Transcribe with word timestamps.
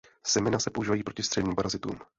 Semena 0.27 0.59
se 0.59 0.69
používají 0.71 1.03
proti 1.03 1.23
střevním 1.23 1.55
parazitům. 1.55 1.99